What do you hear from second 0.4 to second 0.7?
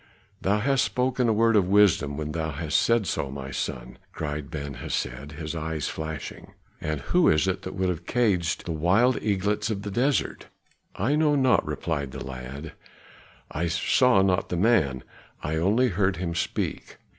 "Thou